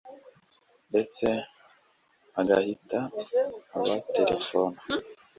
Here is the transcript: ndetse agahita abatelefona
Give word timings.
ndetse 0.89 1.25
agahita 2.39 2.99
abatelefona 3.77 4.79